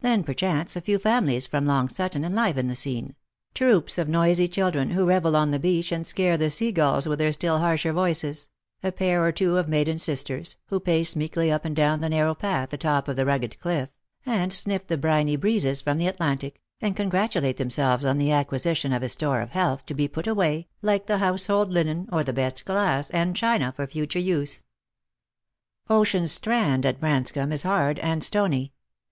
[0.00, 3.14] Then perchance a few families from Long Sutton enliven the scene;
[3.54, 7.30] troops of noisy children, who revel on the beach and scare the seagulls with their
[7.30, 8.48] still harsher voices;
[8.82, 12.34] a pair or two of maiden sisters, who pace meekly up and down the narrow
[12.34, 13.90] path atop of the rugged cliff,
[14.26, 17.34] and sniff the briny breezes from the Atlantic, and con Lost for Love.
[17.44, 20.66] 117 eratulate themselves on the acquisition of a store of health, to be put away,
[20.82, 24.64] like the household linen or the best glass and thina, for future use.
[25.88, 28.72] Ocean's strand at Branscomb is hard and stony.